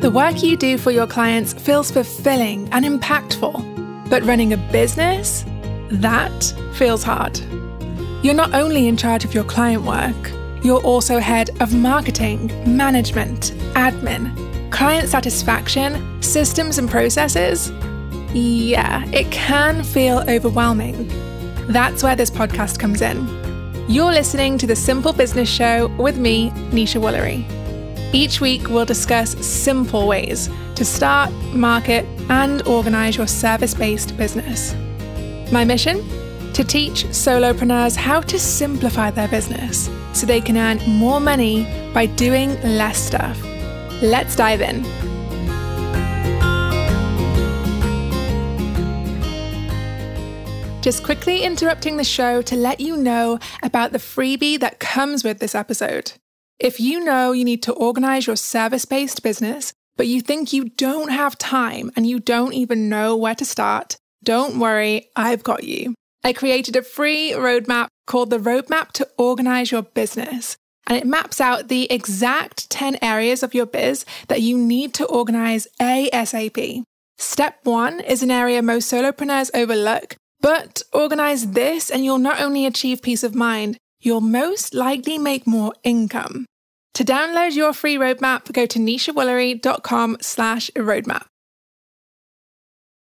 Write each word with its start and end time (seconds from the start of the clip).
The 0.00 0.10
work 0.10 0.42
you 0.42 0.56
do 0.56 0.78
for 0.78 0.90
your 0.90 1.06
clients 1.06 1.52
feels 1.52 1.90
fulfilling 1.90 2.70
and 2.72 2.86
impactful, 2.86 4.08
but 4.08 4.22
running 4.22 4.54
a 4.54 4.56
business? 4.56 5.44
That 5.90 6.54
feels 6.72 7.02
hard. 7.02 7.38
You're 8.22 8.32
not 8.32 8.54
only 8.54 8.88
in 8.88 8.96
charge 8.96 9.26
of 9.26 9.34
your 9.34 9.44
client 9.44 9.82
work, 9.82 10.32
you're 10.64 10.80
also 10.80 11.18
head 11.18 11.50
of 11.60 11.74
marketing, 11.74 12.46
management, 12.64 13.52
admin, 13.74 14.72
client 14.72 15.10
satisfaction, 15.10 16.22
systems 16.22 16.78
and 16.78 16.88
processes. 16.88 17.70
Yeah, 18.32 19.04
it 19.10 19.30
can 19.30 19.84
feel 19.84 20.24
overwhelming. 20.30 21.08
That's 21.66 22.02
where 22.02 22.16
this 22.16 22.30
podcast 22.30 22.78
comes 22.78 23.02
in. 23.02 23.28
You're 23.86 24.12
listening 24.12 24.56
to 24.58 24.66
the 24.66 24.76
Simple 24.76 25.12
Business 25.12 25.50
Show 25.50 25.88
with 25.98 26.16
me, 26.16 26.52
Nesha 26.70 26.98
Woolery. 26.98 27.59
Each 28.12 28.40
week, 28.40 28.68
we'll 28.68 28.84
discuss 28.84 29.38
simple 29.46 30.08
ways 30.08 30.50
to 30.74 30.84
start, 30.84 31.32
market, 31.54 32.04
and 32.28 32.60
organize 32.66 33.16
your 33.16 33.28
service 33.28 33.72
based 33.72 34.16
business. 34.16 34.74
My 35.52 35.64
mission? 35.64 36.02
To 36.54 36.64
teach 36.64 37.04
solopreneurs 37.04 37.94
how 37.94 38.20
to 38.22 38.38
simplify 38.38 39.12
their 39.12 39.28
business 39.28 39.88
so 40.12 40.26
they 40.26 40.40
can 40.40 40.56
earn 40.56 40.78
more 40.88 41.20
money 41.20 41.64
by 41.94 42.06
doing 42.06 42.60
less 42.62 42.98
stuff. 42.98 43.40
Let's 44.02 44.34
dive 44.34 44.60
in. 44.60 44.82
Just 50.82 51.04
quickly 51.04 51.44
interrupting 51.44 51.96
the 51.96 52.04
show 52.04 52.42
to 52.42 52.56
let 52.56 52.80
you 52.80 52.96
know 52.96 53.38
about 53.62 53.92
the 53.92 53.98
freebie 53.98 54.58
that 54.58 54.80
comes 54.80 55.22
with 55.22 55.38
this 55.38 55.54
episode. 55.54 56.12
If 56.60 56.78
you 56.78 57.02
know 57.02 57.32
you 57.32 57.42
need 57.42 57.62
to 57.62 57.72
organize 57.72 58.26
your 58.26 58.36
service 58.36 58.84
based 58.84 59.22
business, 59.22 59.72
but 59.96 60.06
you 60.06 60.20
think 60.20 60.52
you 60.52 60.68
don't 60.68 61.10
have 61.10 61.38
time 61.38 61.90
and 61.96 62.06
you 62.06 62.20
don't 62.20 62.52
even 62.52 62.90
know 62.90 63.16
where 63.16 63.34
to 63.36 63.46
start, 63.46 63.96
don't 64.22 64.58
worry, 64.58 65.08
I've 65.16 65.42
got 65.42 65.64
you. 65.64 65.94
I 66.22 66.34
created 66.34 66.76
a 66.76 66.82
free 66.82 67.32
roadmap 67.32 67.86
called 68.06 68.28
the 68.28 68.38
Roadmap 68.38 68.92
to 68.92 69.08
Organize 69.16 69.70
Your 69.70 69.80
Business. 69.80 70.58
And 70.86 70.98
it 70.98 71.06
maps 71.06 71.40
out 71.40 71.68
the 71.68 71.90
exact 71.90 72.68
10 72.68 72.98
areas 73.00 73.42
of 73.42 73.54
your 73.54 73.64
biz 73.64 74.04
that 74.28 74.42
you 74.42 74.58
need 74.58 74.92
to 74.94 75.06
organize 75.06 75.66
ASAP. 75.80 76.82
Step 77.16 77.60
one 77.62 78.00
is 78.00 78.22
an 78.22 78.30
area 78.30 78.60
most 78.60 78.92
solopreneurs 78.92 79.50
overlook, 79.54 80.16
but 80.42 80.82
organize 80.92 81.52
this 81.52 81.88
and 81.88 82.04
you'll 82.04 82.18
not 82.18 82.38
only 82.38 82.66
achieve 82.66 83.00
peace 83.00 83.22
of 83.22 83.34
mind, 83.34 83.78
you'll 83.98 84.20
most 84.20 84.74
likely 84.74 85.16
make 85.16 85.46
more 85.46 85.72
income. 85.84 86.44
To 86.94 87.04
download 87.04 87.54
your 87.54 87.72
free 87.72 87.96
roadmap, 87.96 88.52
go 88.52 88.66
to 88.66 88.78
neshawoolery.com 88.78 90.18
slash 90.20 90.70
roadmap. 90.76 91.26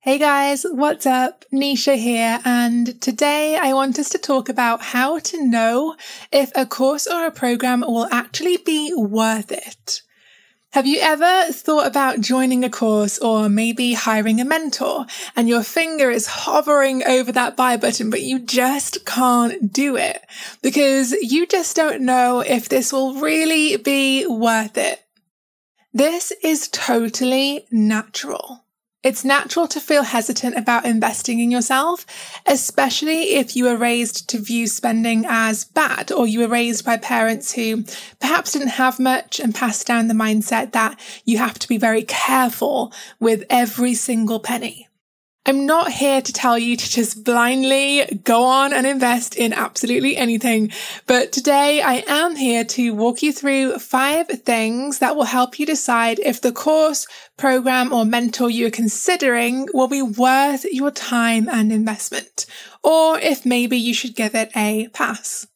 Hey 0.00 0.18
guys, 0.18 0.64
what's 0.70 1.06
up? 1.06 1.44
Nesha 1.52 1.96
here, 1.96 2.38
and 2.44 3.00
today 3.02 3.56
I 3.56 3.72
want 3.72 3.98
us 3.98 4.08
to 4.10 4.18
talk 4.18 4.48
about 4.48 4.80
how 4.80 5.18
to 5.18 5.44
know 5.44 5.96
if 6.30 6.52
a 6.54 6.64
course 6.64 7.06
or 7.06 7.26
a 7.26 7.32
program 7.32 7.80
will 7.80 8.06
actually 8.12 8.58
be 8.58 8.94
worth 8.94 9.50
it. 9.50 10.02
Have 10.72 10.86
you 10.86 10.98
ever 11.00 11.50
thought 11.50 11.86
about 11.86 12.20
joining 12.20 12.62
a 12.62 12.68
course 12.68 13.18
or 13.18 13.48
maybe 13.48 13.94
hiring 13.94 14.38
a 14.38 14.44
mentor 14.44 15.06
and 15.34 15.48
your 15.48 15.62
finger 15.62 16.10
is 16.10 16.26
hovering 16.26 17.02
over 17.04 17.32
that 17.32 17.56
buy 17.56 17.78
button, 17.78 18.10
but 18.10 18.20
you 18.20 18.38
just 18.38 19.06
can't 19.06 19.72
do 19.72 19.96
it 19.96 20.20
because 20.60 21.12
you 21.12 21.46
just 21.46 21.74
don't 21.74 22.02
know 22.02 22.40
if 22.40 22.68
this 22.68 22.92
will 22.92 23.14
really 23.14 23.78
be 23.78 24.26
worth 24.26 24.76
it? 24.76 25.02
This 25.94 26.32
is 26.42 26.68
totally 26.68 27.66
natural. 27.70 28.66
It's 29.04 29.24
natural 29.24 29.68
to 29.68 29.80
feel 29.80 30.02
hesitant 30.02 30.56
about 30.56 30.84
investing 30.84 31.38
in 31.38 31.52
yourself, 31.52 32.04
especially 32.46 33.34
if 33.36 33.54
you 33.54 33.66
were 33.66 33.76
raised 33.76 34.28
to 34.30 34.40
view 34.40 34.66
spending 34.66 35.24
as 35.28 35.64
bad 35.64 36.10
or 36.10 36.26
you 36.26 36.40
were 36.40 36.48
raised 36.48 36.84
by 36.84 36.96
parents 36.96 37.52
who 37.52 37.84
perhaps 38.18 38.52
didn't 38.52 38.68
have 38.68 38.98
much 38.98 39.38
and 39.38 39.54
passed 39.54 39.86
down 39.86 40.08
the 40.08 40.14
mindset 40.14 40.72
that 40.72 40.98
you 41.24 41.38
have 41.38 41.60
to 41.60 41.68
be 41.68 41.78
very 41.78 42.02
careful 42.02 42.92
with 43.20 43.44
every 43.48 43.94
single 43.94 44.40
penny. 44.40 44.87
I'm 45.48 45.64
not 45.64 45.90
here 45.90 46.20
to 46.20 46.30
tell 46.30 46.58
you 46.58 46.76
to 46.76 46.90
just 46.90 47.24
blindly 47.24 48.20
go 48.22 48.44
on 48.44 48.74
and 48.74 48.86
invest 48.86 49.34
in 49.34 49.54
absolutely 49.54 50.14
anything, 50.14 50.70
but 51.06 51.32
today 51.32 51.80
I 51.80 52.04
am 52.06 52.36
here 52.36 52.64
to 52.64 52.92
walk 52.92 53.22
you 53.22 53.32
through 53.32 53.78
five 53.78 54.28
things 54.28 54.98
that 54.98 55.16
will 55.16 55.24
help 55.24 55.58
you 55.58 55.64
decide 55.64 56.18
if 56.18 56.42
the 56.42 56.52
course, 56.52 57.06
program, 57.38 57.94
or 57.94 58.04
mentor 58.04 58.50
you're 58.50 58.70
considering 58.70 59.66
will 59.72 59.88
be 59.88 60.02
worth 60.02 60.66
your 60.70 60.90
time 60.90 61.48
and 61.48 61.72
investment, 61.72 62.44
or 62.84 63.18
if 63.18 63.46
maybe 63.46 63.78
you 63.78 63.94
should 63.94 64.14
give 64.14 64.34
it 64.34 64.50
a 64.54 64.88
pass. 64.88 65.46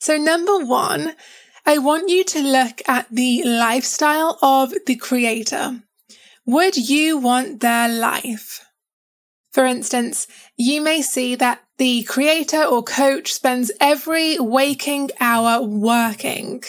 So 0.00 0.16
number 0.16 0.58
one, 0.58 1.14
I 1.64 1.78
want 1.78 2.08
you 2.08 2.24
to 2.24 2.42
look 2.42 2.82
at 2.88 3.06
the 3.08 3.44
lifestyle 3.44 4.36
of 4.42 4.74
the 4.86 4.96
creator. 4.96 5.83
Would 6.46 6.76
you 6.76 7.16
want 7.16 7.60
their 7.60 7.88
life? 7.88 8.66
For 9.50 9.64
instance, 9.64 10.26
you 10.58 10.82
may 10.82 11.00
see 11.00 11.36
that 11.36 11.62
the 11.78 12.02
creator 12.02 12.62
or 12.62 12.82
coach 12.82 13.32
spends 13.32 13.72
every 13.80 14.38
waking 14.38 15.10
hour 15.20 15.62
working. 15.62 16.62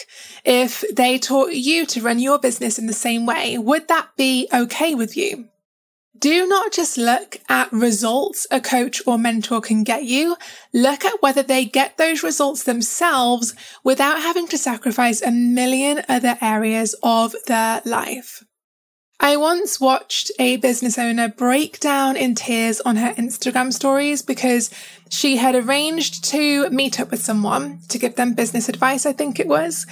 If 0.46 0.82
they 0.94 1.18
taught 1.18 1.52
you 1.52 1.84
to 1.86 2.00
run 2.00 2.20
your 2.20 2.38
business 2.38 2.78
in 2.78 2.86
the 2.86 2.94
same 2.94 3.26
way, 3.26 3.58
would 3.58 3.88
that 3.88 4.16
be 4.16 4.48
okay 4.54 4.94
with 4.94 5.14
you? 5.14 5.48
Do 6.18 6.46
not 6.46 6.72
just 6.72 6.96
look 6.96 7.36
at 7.50 7.70
results 7.70 8.46
a 8.50 8.62
coach 8.62 9.02
or 9.06 9.18
mentor 9.18 9.60
can 9.60 9.84
get 9.84 10.04
you. 10.04 10.36
Look 10.72 11.04
at 11.04 11.20
whether 11.20 11.42
they 11.42 11.66
get 11.66 11.98
those 11.98 12.22
results 12.22 12.62
themselves 12.62 13.54
without 13.84 14.22
having 14.22 14.48
to 14.48 14.56
sacrifice 14.56 15.20
a 15.20 15.30
million 15.30 16.02
other 16.08 16.38
areas 16.40 16.94
of 17.02 17.34
their 17.46 17.82
life. 17.84 18.42
I 19.26 19.36
once 19.36 19.80
watched 19.80 20.30
a 20.38 20.56
business 20.58 20.96
owner 20.96 21.28
break 21.28 21.80
down 21.80 22.16
in 22.16 22.36
tears 22.36 22.80
on 22.82 22.94
her 22.94 23.12
Instagram 23.14 23.72
stories 23.72 24.22
because 24.22 24.70
she 25.08 25.36
had 25.36 25.56
arranged 25.56 26.22
to 26.26 26.70
meet 26.70 27.00
up 27.00 27.10
with 27.10 27.24
someone 27.24 27.80
to 27.88 27.98
give 27.98 28.14
them 28.14 28.34
business 28.34 28.68
advice, 28.68 29.04
I 29.04 29.12
think 29.12 29.40
it 29.40 29.48
was, 29.48 29.84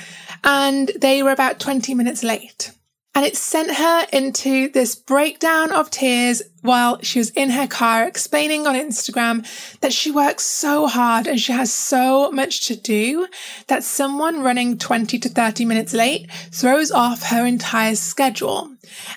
and 0.45 0.93
they 1.01 1.25
were 1.25 1.33
about 1.33 1.59
20 1.59 1.95
minutes 1.95 2.23
late. 2.23 2.71
And 3.15 3.25
it 3.25 3.37
sent 3.37 3.77
her 3.77 4.07
into 4.13 4.69
this 4.71 4.97
breakdown 4.97 5.71
of 5.71 5.89
tears 5.89 6.43
while 6.63 7.01
she 7.03 7.21
was 7.21 7.31
in 7.31 7.51
her 7.51 7.69
car 7.69 8.09
explaining 8.09 8.67
on 8.67 8.75
Instagram 8.75 9.47
that 9.81 9.93
she 9.93 10.11
works 10.11 10.45
so 10.45 10.89
hard 10.89 11.27
and 11.27 11.39
she 11.39 11.53
has 11.53 11.73
so 11.73 12.33
much 12.33 12.67
to 12.67 12.75
do 12.75 13.29
that 13.69 13.85
someone 13.85 14.43
running 14.43 14.79
20 14.79 15.19
to 15.19 15.29
30 15.29 15.65
minutes 15.65 15.93
late 15.93 16.29
throws 16.51 16.91
off 16.91 17.25
her 17.25 17.47
entire 17.47 17.95
schedule. 17.95 18.75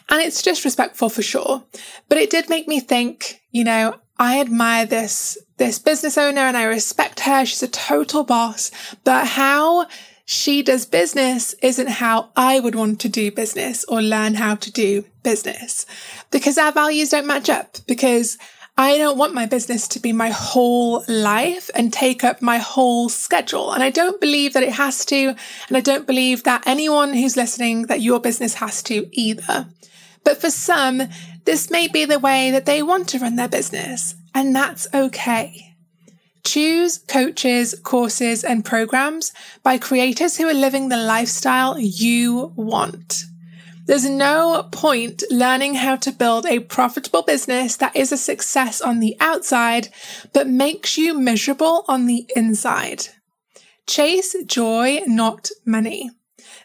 And 0.10 0.22
it's 0.22 0.44
disrespectful 0.44 1.10
for 1.10 1.24
sure. 1.24 1.64
But 2.08 2.20
it 2.20 2.30
did 2.30 2.50
make 2.50 2.68
me 2.68 2.80
think, 2.80 3.42
you 3.52 3.64
know, 3.64 3.96
I 4.20 4.40
admire 4.40 4.86
this, 4.86 5.38
this 5.58 5.80
business 5.80 6.18
owner 6.18 6.42
and 6.42 6.58
I 6.58 6.64
respect 6.64 7.22
her. 7.22 7.46
She's 7.46 7.64
a 7.64 7.68
total 7.68 8.24
boss, 8.24 8.72
but 9.04 9.28
how 9.28 9.88
she 10.30 10.62
does 10.62 10.86
business 10.86 11.56
isn't 11.62 11.88
how 11.88 12.32
I 12.36 12.60
would 12.60 12.76
want 12.76 13.00
to 13.00 13.08
do 13.08 13.32
business 13.32 13.86
or 13.86 14.02
learn 14.02 14.34
how 14.34 14.56
to 14.56 14.70
do 14.70 15.06
business 15.24 15.86
because 16.32 16.58
our 16.58 16.74
values 16.74 17.12
don't 17.12 17.26
match 17.26 17.50
up 17.50 17.78
because 17.88 18.38
I 18.78 18.98
don't 18.98 19.18
want 19.18 19.34
my 19.34 19.46
business 19.46 19.88
to 19.88 20.02
be 20.02 20.12
my 20.12 20.30
whole 20.32 21.06
life 21.08 21.70
and 21.74 21.94
take 21.94 22.26
up 22.26 22.42
my 22.42 22.58
whole 22.58 23.08
schedule. 23.08 23.72
And 23.72 23.82
I 23.82 23.90
don't 23.90 24.20
believe 24.20 24.52
that 24.52 24.64
it 24.64 24.74
has 24.74 25.06
to. 25.06 25.34
And 25.70 25.78
I 25.78 25.80
don't 25.80 26.06
believe 26.06 26.44
that 26.44 26.68
anyone 26.68 27.14
who's 27.14 27.38
listening 27.38 27.84
that 27.84 28.02
your 28.02 28.20
business 28.20 28.56
has 28.56 28.84
to 28.84 29.08
either. 29.14 29.68
But 30.26 30.42
for 30.42 30.50
some, 30.50 31.04
this 31.46 31.72
may 31.72 31.88
be 31.88 32.04
the 32.04 32.20
way 32.20 32.52
that 32.52 32.66
they 32.66 32.84
want 32.84 33.08
to 33.10 33.20
run 33.20 33.38
their 33.38 33.48
business 33.48 34.14
and 34.36 34.54
that's 34.54 34.90
okay. 34.94 35.67
Choose 36.48 37.00
coaches, 37.00 37.76
courses, 37.84 38.46
and 38.46 38.64
programs 38.64 39.34
by 39.64 39.78
creators 39.78 40.38
who 40.38 40.48
are 40.48 40.54
living 40.54 40.88
the 40.88 40.96
lifestyle 40.96 41.78
you 41.78 42.54
want. 42.56 43.26
There's 43.86 44.10
no 44.10 44.66
point 44.72 45.24
learning 45.30 45.76
how 45.76 45.98
to 45.98 46.12
build 46.14 46.46
a 46.46 46.60
profitable 46.60 47.22
business 47.22 47.76
that 47.76 47.94
is 47.98 48.14
a 48.14 48.18
success 48.18 48.80
on 48.80 49.02
the 49.02 49.18
outside, 49.20 49.90
but 50.32 50.48
makes 50.48 50.98
you 50.98 51.20
miserable 51.20 51.84
on 51.90 52.06
the 52.06 52.26
inside. 52.34 53.10
Chase 53.86 54.34
joy, 54.46 55.02
not 55.06 55.50
money. 55.66 56.12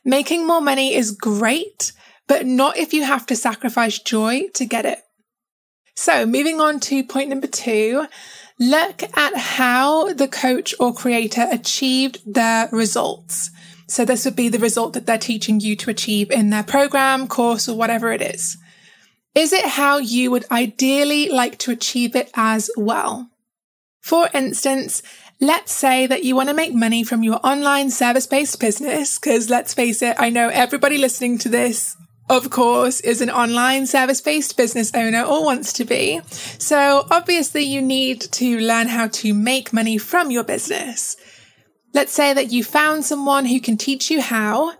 Making 0.04 0.46
more 0.46 0.60
money 0.60 0.94
is 0.94 1.10
great, 1.10 1.90
but 2.28 2.46
not 2.46 2.76
if 2.76 2.94
you 2.94 3.02
have 3.02 3.26
to 3.26 3.34
sacrifice 3.34 3.98
joy 3.98 4.42
to 4.54 4.64
get 4.64 4.86
it. 4.86 5.00
So 5.96 6.24
moving 6.24 6.60
on 6.60 6.80
to 6.80 7.04
point 7.04 7.30
number 7.30 7.46
two, 7.48 8.06
Look 8.62 9.02
at 9.18 9.36
how 9.36 10.12
the 10.12 10.28
coach 10.28 10.72
or 10.78 10.94
creator 10.94 11.48
achieved 11.50 12.20
their 12.24 12.68
results. 12.70 13.50
So 13.88 14.04
this 14.04 14.24
would 14.24 14.36
be 14.36 14.48
the 14.48 14.60
result 14.60 14.92
that 14.92 15.04
they're 15.04 15.18
teaching 15.18 15.58
you 15.58 15.74
to 15.74 15.90
achieve 15.90 16.30
in 16.30 16.50
their 16.50 16.62
program, 16.62 17.26
course, 17.26 17.68
or 17.68 17.76
whatever 17.76 18.12
it 18.12 18.22
is. 18.22 18.56
Is 19.34 19.52
it 19.52 19.64
how 19.64 19.98
you 19.98 20.30
would 20.30 20.44
ideally 20.52 21.28
like 21.28 21.58
to 21.58 21.72
achieve 21.72 22.14
it 22.14 22.30
as 22.34 22.70
well? 22.76 23.30
For 24.00 24.28
instance, 24.32 25.02
let's 25.40 25.72
say 25.72 26.06
that 26.06 26.22
you 26.22 26.36
want 26.36 26.48
to 26.48 26.54
make 26.54 26.72
money 26.72 27.02
from 27.02 27.24
your 27.24 27.40
online 27.42 27.90
service 27.90 28.28
based 28.28 28.60
business, 28.60 29.18
because 29.18 29.50
let's 29.50 29.74
face 29.74 30.02
it, 30.02 30.14
I 30.20 30.30
know 30.30 30.50
everybody 30.50 30.98
listening 30.98 31.38
to 31.38 31.48
this 31.48 31.96
of 32.28 32.50
course, 32.50 33.00
is 33.00 33.20
an 33.20 33.30
online 33.30 33.86
service 33.86 34.20
based 34.20 34.56
business 34.56 34.90
owner 34.94 35.22
or 35.22 35.44
wants 35.44 35.72
to 35.74 35.84
be. 35.84 36.20
So 36.58 37.06
obviously 37.10 37.62
you 37.62 37.82
need 37.82 38.20
to 38.20 38.58
learn 38.58 38.88
how 38.88 39.08
to 39.08 39.34
make 39.34 39.72
money 39.72 39.98
from 39.98 40.30
your 40.30 40.44
business. 40.44 41.16
Let's 41.92 42.12
say 42.12 42.32
that 42.32 42.50
you 42.50 42.64
found 42.64 43.04
someone 43.04 43.46
who 43.46 43.60
can 43.60 43.76
teach 43.76 44.10
you 44.10 44.20
how. 44.20 44.74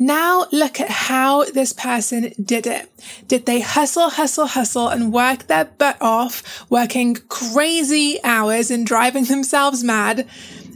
Now 0.00 0.46
look 0.52 0.80
at 0.80 0.90
how 0.90 1.44
this 1.44 1.72
person 1.72 2.32
did 2.42 2.66
it. 2.66 2.90
Did 3.26 3.46
they 3.46 3.60
hustle, 3.60 4.10
hustle, 4.10 4.46
hustle 4.46 4.88
and 4.88 5.12
work 5.12 5.46
their 5.46 5.66
butt 5.66 5.98
off, 6.00 6.68
working 6.70 7.16
crazy 7.28 8.18
hours 8.24 8.70
and 8.70 8.86
driving 8.86 9.24
themselves 9.26 9.84
mad? 9.84 10.26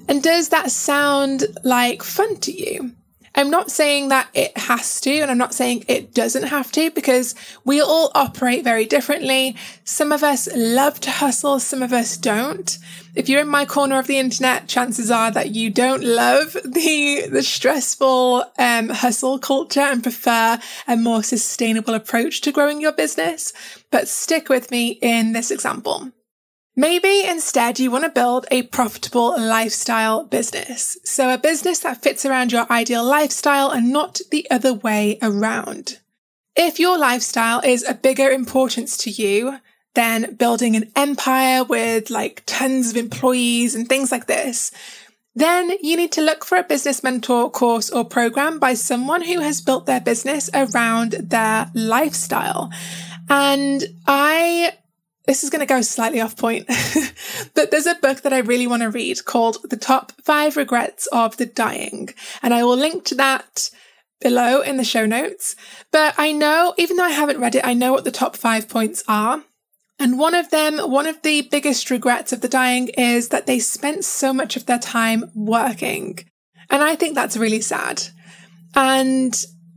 And 0.08 0.22
does 0.22 0.50
that 0.50 0.70
sound 0.70 1.44
like 1.64 2.02
fun 2.02 2.36
to 2.40 2.52
you? 2.52 2.92
I'm 3.34 3.50
not 3.50 3.70
saying 3.70 4.08
that 4.08 4.28
it 4.34 4.56
has 4.56 5.00
to, 5.02 5.10
and 5.10 5.30
I'm 5.30 5.38
not 5.38 5.54
saying 5.54 5.84
it 5.88 6.12
doesn't 6.12 6.44
have 6.44 6.70
to, 6.72 6.90
because 6.90 7.34
we 7.64 7.80
all 7.80 8.10
operate 8.14 8.62
very 8.62 8.84
differently. 8.84 9.56
Some 9.84 10.12
of 10.12 10.22
us 10.22 10.48
love 10.54 11.00
to 11.00 11.10
hustle, 11.10 11.58
some 11.58 11.82
of 11.82 11.92
us 11.92 12.16
don't. 12.16 12.78
If 13.14 13.28
you're 13.28 13.40
in 13.40 13.48
my 13.48 13.64
corner 13.64 13.98
of 13.98 14.06
the 14.06 14.18
internet, 14.18 14.68
chances 14.68 15.10
are 15.10 15.30
that 15.30 15.50
you 15.50 15.70
don't 15.70 16.04
love 16.04 16.52
the, 16.64 17.26
the 17.30 17.42
stressful, 17.42 18.44
um, 18.58 18.88
hustle 18.90 19.38
culture 19.38 19.80
and 19.80 20.02
prefer 20.02 20.58
a 20.86 20.96
more 20.96 21.22
sustainable 21.22 21.94
approach 21.94 22.42
to 22.42 22.52
growing 22.52 22.80
your 22.80 22.92
business. 22.92 23.52
But 23.90 24.08
stick 24.08 24.48
with 24.48 24.70
me 24.70 24.98
in 25.00 25.32
this 25.32 25.50
example. 25.50 26.12
Maybe 26.74 27.24
instead 27.26 27.78
you 27.78 27.90
want 27.90 28.04
to 28.04 28.10
build 28.10 28.46
a 28.50 28.62
profitable 28.62 29.38
lifestyle 29.38 30.24
business. 30.24 30.96
So 31.04 31.32
a 31.32 31.36
business 31.36 31.80
that 31.80 32.02
fits 32.02 32.24
around 32.24 32.50
your 32.50 32.70
ideal 32.72 33.04
lifestyle 33.04 33.70
and 33.70 33.92
not 33.92 34.20
the 34.30 34.50
other 34.50 34.72
way 34.72 35.18
around. 35.20 35.98
If 36.56 36.80
your 36.80 36.96
lifestyle 36.96 37.60
is 37.60 37.84
a 37.84 37.94
bigger 37.94 38.30
importance 38.30 38.96
to 38.98 39.10
you 39.10 39.58
than 39.94 40.34
building 40.36 40.74
an 40.74 40.90
empire 40.96 41.62
with 41.62 42.08
like 42.08 42.42
tons 42.46 42.90
of 42.90 42.96
employees 42.96 43.74
and 43.74 43.86
things 43.86 44.10
like 44.10 44.26
this, 44.26 44.70
then 45.34 45.72
you 45.82 45.96
need 45.96 46.12
to 46.12 46.22
look 46.22 46.44
for 46.44 46.56
a 46.56 46.64
business 46.64 47.02
mentor 47.02 47.50
course 47.50 47.90
or 47.90 48.04
program 48.04 48.58
by 48.58 48.74
someone 48.74 49.22
who 49.22 49.40
has 49.40 49.60
built 49.60 49.84
their 49.84 50.00
business 50.00 50.48
around 50.54 51.12
their 51.12 51.70
lifestyle. 51.74 52.70
And 53.28 53.84
I 54.06 54.74
this 55.26 55.44
is 55.44 55.50
going 55.50 55.60
to 55.60 55.66
go 55.66 55.80
slightly 55.82 56.20
off 56.20 56.36
point, 56.36 56.66
but 57.54 57.70
there's 57.70 57.86
a 57.86 57.94
book 57.96 58.22
that 58.22 58.32
I 58.32 58.38
really 58.38 58.66
want 58.66 58.82
to 58.82 58.90
read 58.90 59.24
called 59.24 59.58
The 59.70 59.76
Top 59.76 60.12
Five 60.22 60.56
Regrets 60.56 61.06
of 61.08 61.36
the 61.36 61.46
Dying. 61.46 62.10
And 62.42 62.52
I 62.52 62.64
will 62.64 62.76
link 62.76 63.04
to 63.06 63.14
that 63.16 63.70
below 64.20 64.60
in 64.62 64.76
the 64.76 64.84
show 64.84 65.06
notes. 65.06 65.54
But 65.90 66.14
I 66.18 66.32
know, 66.32 66.74
even 66.78 66.96
though 66.96 67.04
I 67.04 67.10
haven't 67.10 67.40
read 67.40 67.54
it, 67.54 67.66
I 67.66 67.74
know 67.74 67.92
what 67.92 68.04
the 68.04 68.10
top 68.10 68.36
five 68.36 68.68
points 68.68 69.04
are. 69.06 69.42
And 69.98 70.18
one 70.18 70.34
of 70.34 70.50
them, 70.50 70.78
one 70.78 71.06
of 71.06 71.22
the 71.22 71.42
biggest 71.42 71.90
regrets 71.90 72.32
of 72.32 72.40
the 72.40 72.48
dying 72.48 72.88
is 72.88 73.28
that 73.28 73.46
they 73.46 73.58
spent 73.58 74.04
so 74.04 74.32
much 74.32 74.56
of 74.56 74.66
their 74.66 74.78
time 74.78 75.30
working. 75.34 76.18
And 76.70 76.82
I 76.82 76.96
think 76.96 77.14
that's 77.14 77.36
really 77.36 77.60
sad. 77.60 78.02
And 78.74 79.34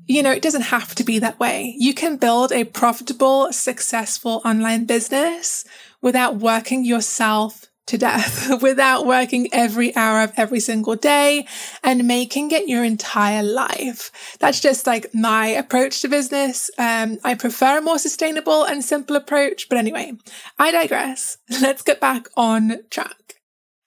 you 0.07 0.21
know, 0.21 0.31
it 0.31 0.41
doesn't 0.41 0.61
have 0.63 0.95
to 0.95 1.03
be 1.03 1.19
that 1.19 1.39
way. 1.39 1.75
You 1.77 1.93
can 1.93 2.17
build 2.17 2.51
a 2.51 2.63
profitable, 2.63 3.51
successful 3.51 4.41
online 4.45 4.85
business 4.85 5.65
without 6.01 6.37
working 6.37 6.85
yourself 6.85 7.65
to 7.87 7.97
death, 7.97 8.49
without 8.61 9.05
working 9.05 9.47
every 9.53 9.95
hour 9.95 10.21
of 10.21 10.33
every 10.37 10.59
single 10.59 10.95
day 10.95 11.45
and 11.83 12.07
making 12.07 12.51
it 12.51 12.67
your 12.67 12.83
entire 12.83 13.43
life. 13.43 14.11
That's 14.39 14.59
just 14.59 14.87
like 14.87 15.13
my 15.13 15.47
approach 15.47 16.01
to 16.01 16.07
business. 16.07 16.69
Um, 16.77 17.19
I 17.23 17.35
prefer 17.35 17.77
a 17.77 17.81
more 17.81 17.99
sustainable 17.99 18.63
and 18.63 18.83
simple 18.83 19.15
approach. 19.15 19.69
But 19.69 19.77
anyway, 19.77 20.13
I 20.57 20.71
digress. 20.71 21.37
Let's 21.61 21.81
get 21.81 21.99
back 21.99 22.27
on 22.35 22.79
track. 22.89 23.35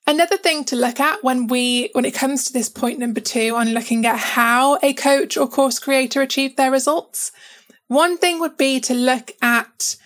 Another 0.09 0.39
thing 0.39 0.65
to 0.65 0.75
look 0.75 1.01
at 1.01 1.23
when 1.23 1.49
we, 1.49 1.91
when 1.93 2.07
it 2.07 2.15
comes 2.15 2.45
to 2.45 2.53
this 2.55 2.71
point 2.71 2.99
number 2.99 3.21
two 3.21 3.55
on 3.55 3.75
looking 3.75 4.07
at 4.07 4.19
how 4.19 4.79
a 4.83 4.95
coach 4.95 5.37
or 5.37 5.47
course 5.47 5.79
creator 5.79 6.23
achieved 6.23 6.57
their 6.57 6.71
results, 6.71 7.31
one 7.89 8.17
thing 8.17 8.41
would 8.41 8.57
be 8.57 8.81
to 8.81 8.95
look 8.95 9.33
at 9.43 9.97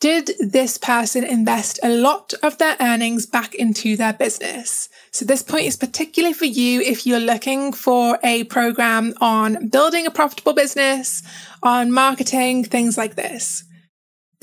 did 0.00 0.32
this 0.40 0.76
person 0.76 1.22
invest 1.22 1.78
a 1.84 1.88
lot 1.88 2.34
of 2.42 2.58
their 2.58 2.76
earnings 2.80 3.26
back 3.26 3.54
into 3.54 3.96
their 3.96 4.12
business? 4.12 4.88
So 5.12 5.24
this 5.24 5.44
point 5.44 5.66
is 5.66 5.76
particularly 5.76 6.34
for 6.34 6.46
you 6.46 6.80
if 6.80 7.06
you're 7.06 7.20
looking 7.20 7.72
for 7.72 8.18
a 8.24 8.42
program 8.44 9.14
on 9.20 9.68
building 9.68 10.04
a 10.04 10.10
profitable 10.10 10.54
business, 10.54 11.22
on 11.62 11.92
marketing, 11.92 12.64
things 12.64 12.98
like 12.98 13.14
this. 13.14 13.62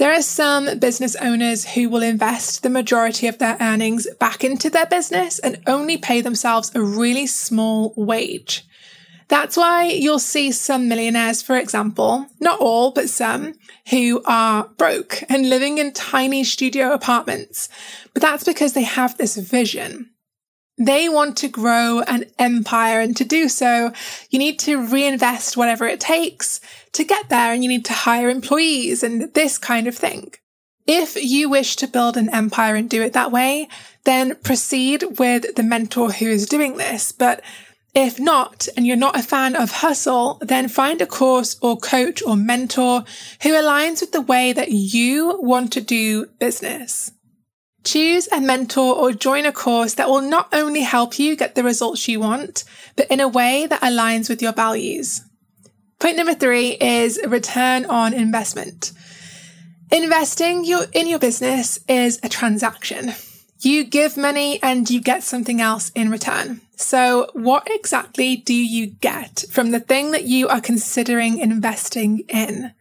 There 0.01 0.13
are 0.13 0.23
some 0.23 0.79
business 0.79 1.15
owners 1.17 1.63
who 1.63 1.87
will 1.87 2.01
invest 2.01 2.63
the 2.63 2.71
majority 2.71 3.27
of 3.27 3.37
their 3.37 3.55
earnings 3.61 4.07
back 4.19 4.43
into 4.43 4.67
their 4.67 4.87
business 4.87 5.37
and 5.37 5.61
only 5.67 5.95
pay 5.95 6.21
themselves 6.21 6.71
a 6.73 6.81
really 6.81 7.27
small 7.27 7.93
wage. 7.95 8.65
That's 9.27 9.55
why 9.55 9.91
you'll 9.91 10.17
see 10.17 10.53
some 10.53 10.89
millionaires, 10.89 11.43
for 11.43 11.55
example, 11.55 12.25
not 12.39 12.59
all, 12.59 12.89
but 12.89 13.11
some, 13.11 13.53
who 13.91 14.23
are 14.25 14.71
broke 14.75 15.23
and 15.29 15.51
living 15.51 15.77
in 15.77 15.93
tiny 15.93 16.45
studio 16.45 16.93
apartments. 16.93 17.69
But 18.15 18.23
that's 18.23 18.43
because 18.43 18.73
they 18.73 18.81
have 18.81 19.19
this 19.19 19.37
vision. 19.37 20.09
They 20.81 21.09
want 21.09 21.37
to 21.37 21.47
grow 21.47 22.01
an 22.07 22.25
empire 22.39 23.01
and 23.01 23.15
to 23.17 23.23
do 23.23 23.49
so, 23.49 23.93
you 24.31 24.39
need 24.39 24.57
to 24.61 24.83
reinvest 24.83 25.55
whatever 25.55 25.85
it 25.85 25.99
takes 25.99 26.59
to 26.93 27.03
get 27.03 27.29
there 27.29 27.53
and 27.53 27.63
you 27.63 27.69
need 27.69 27.85
to 27.85 27.93
hire 27.93 28.31
employees 28.31 29.03
and 29.03 29.31
this 29.35 29.59
kind 29.59 29.85
of 29.85 29.95
thing. 29.95 30.33
If 30.87 31.15
you 31.15 31.49
wish 31.49 31.75
to 31.75 31.87
build 31.87 32.17
an 32.17 32.33
empire 32.33 32.73
and 32.73 32.89
do 32.89 33.03
it 33.03 33.13
that 33.13 33.31
way, 33.31 33.67
then 34.05 34.33
proceed 34.37 35.19
with 35.19 35.53
the 35.53 35.61
mentor 35.61 36.13
who 36.13 36.25
is 36.25 36.47
doing 36.47 36.77
this. 36.77 37.11
But 37.11 37.43
if 37.93 38.19
not, 38.19 38.67
and 38.75 38.87
you're 38.87 38.95
not 38.95 39.19
a 39.19 39.21
fan 39.21 39.55
of 39.55 39.69
hustle, 39.69 40.39
then 40.41 40.67
find 40.67 40.99
a 40.99 41.05
course 41.05 41.57
or 41.61 41.77
coach 41.77 42.23
or 42.23 42.35
mentor 42.35 43.03
who 43.43 43.49
aligns 43.49 44.01
with 44.01 44.13
the 44.13 44.21
way 44.21 44.51
that 44.51 44.71
you 44.71 45.37
want 45.43 45.71
to 45.73 45.81
do 45.81 46.25
business. 46.39 47.11
Choose 47.83 48.27
a 48.27 48.39
mentor 48.39 48.95
or 48.95 49.11
join 49.11 49.45
a 49.45 49.51
course 49.51 49.95
that 49.95 50.07
will 50.07 50.21
not 50.21 50.49
only 50.53 50.81
help 50.81 51.17
you 51.17 51.35
get 51.35 51.55
the 51.55 51.63
results 51.63 52.07
you 52.07 52.19
want, 52.19 52.63
but 52.95 53.09
in 53.09 53.19
a 53.19 53.27
way 53.27 53.65
that 53.65 53.81
aligns 53.81 54.29
with 54.29 54.41
your 54.41 54.53
values. 54.53 55.21
Point 55.99 56.17
number 56.17 56.33
three 56.33 56.77
is 56.79 57.19
return 57.27 57.85
on 57.85 58.13
investment. 58.13 58.91
Investing 59.91 60.63
your, 60.63 60.85
in 60.93 61.07
your 61.07 61.19
business 61.19 61.79
is 61.87 62.19
a 62.23 62.29
transaction. 62.29 63.13
You 63.59 63.83
give 63.83 64.17
money 64.17 64.61
and 64.63 64.89
you 64.89 65.01
get 65.01 65.21
something 65.21 65.61
else 65.61 65.91
in 65.91 66.09
return. 66.09 66.61
So 66.75 67.29
what 67.33 67.67
exactly 67.69 68.37
do 68.37 68.53
you 68.53 68.87
get 68.87 69.45
from 69.51 69.69
the 69.69 69.79
thing 69.79 70.11
that 70.11 70.23
you 70.23 70.47
are 70.47 70.61
considering 70.61 71.37
investing 71.37 72.19
in? 72.29 72.73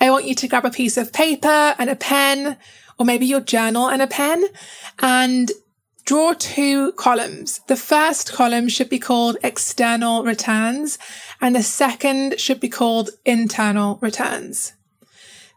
I 0.00 0.10
want 0.10 0.24
you 0.24 0.34
to 0.34 0.48
grab 0.48 0.64
a 0.64 0.70
piece 0.70 0.96
of 0.96 1.12
paper 1.12 1.74
and 1.78 1.90
a 1.90 1.96
pen, 1.96 2.56
or 2.98 3.06
maybe 3.06 3.26
your 3.26 3.40
journal 3.40 3.88
and 3.88 4.02
a 4.02 4.06
pen 4.06 4.44
and 5.00 5.50
Draw 6.04 6.34
two 6.34 6.92
columns. 6.92 7.60
The 7.66 7.76
first 7.76 8.34
column 8.34 8.68
should 8.68 8.90
be 8.90 8.98
called 8.98 9.38
external 9.42 10.22
returns 10.22 10.98
and 11.40 11.56
the 11.56 11.62
second 11.62 12.38
should 12.38 12.60
be 12.60 12.68
called 12.68 13.10
internal 13.24 13.98
returns. 14.02 14.74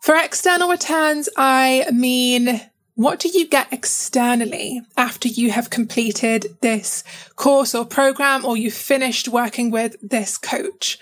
For 0.02 0.16
external 0.16 0.70
returns, 0.70 1.28
I 1.36 1.88
mean, 1.92 2.62
what 2.96 3.20
do 3.20 3.28
you 3.28 3.46
get 3.46 3.74
externally 3.74 4.82
after 4.96 5.28
you 5.28 5.52
have 5.52 5.70
completed 5.70 6.58
this 6.62 7.04
course 7.36 7.76
or 7.76 7.84
program 7.84 8.46
or 8.46 8.56
you've 8.56 8.74
finished 8.74 9.28
working 9.28 9.70
with 9.70 9.98
this 10.02 10.38
coach? 10.38 10.98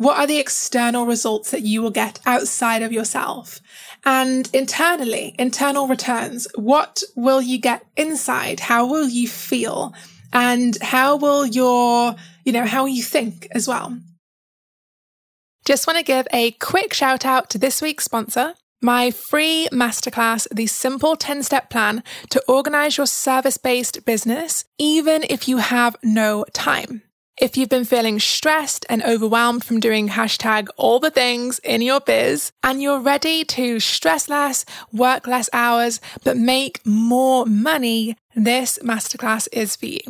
What 0.00 0.18
are 0.18 0.26
the 0.26 0.38
external 0.38 1.04
results 1.04 1.50
that 1.50 1.60
you 1.60 1.82
will 1.82 1.90
get 1.90 2.20
outside 2.24 2.80
of 2.80 2.90
yourself? 2.90 3.60
And 4.02 4.48
internally, 4.54 5.34
internal 5.38 5.88
returns, 5.88 6.48
what 6.54 7.02
will 7.16 7.42
you 7.42 7.58
get 7.58 7.84
inside? 7.98 8.60
How 8.60 8.86
will 8.86 9.10
you 9.10 9.28
feel? 9.28 9.92
And 10.32 10.78
how 10.80 11.16
will 11.16 11.44
your, 11.44 12.16
you 12.46 12.52
know, 12.54 12.64
how 12.64 12.86
you 12.86 13.02
think 13.02 13.46
as 13.50 13.68
well? 13.68 13.98
Just 15.66 15.86
want 15.86 15.98
to 15.98 16.02
give 16.02 16.26
a 16.32 16.52
quick 16.52 16.94
shout 16.94 17.26
out 17.26 17.50
to 17.50 17.58
this 17.58 17.82
week's 17.82 18.04
sponsor, 18.04 18.54
my 18.80 19.10
free 19.10 19.68
masterclass, 19.70 20.48
The 20.50 20.66
Simple 20.66 21.14
10 21.14 21.42
Step 21.42 21.68
Plan 21.68 22.02
to 22.30 22.42
Organize 22.48 22.96
Your 22.96 23.06
Service 23.06 23.58
Based 23.58 24.02
Business, 24.06 24.64
even 24.78 25.24
if 25.28 25.46
you 25.46 25.58
have 25.58 25.94
no 26.02 26.46
time. 26.54 27.02
If 27.40 27.56
you've 27.56 27.70
been 27.70 27.86
feeling 27.86 28.20
stressed 28.20 28.84
and 28.90 29.02
overwhelmed 29.02 29.64
from 29.64 29.80
doing 29.80 30.10
hashtag 30.10 30.68
all 30.76 31.00
the 31.00 31.10
things 31.10 31.58
in 31.60 31.80
your 31.80 31.98
biz 31.98 32.52
and 32.62 32.82
you're 32.82 33.00
ready 33.00 33.44
to 33.46 33.80
stress 33.80 34.28
less, 34.28 34.66
work 34.92 35.26
less 35.26 35.48
hours, 35.54 36.02
but 36.22 36.36
make 36.36 36.84
more 36.84 37.46
money, 37.46 38.14
this 38.36 38.78
masterclass 38.80 39.48
is 39.52 39.74
for 39.74 39.86
you. 39.86 40.00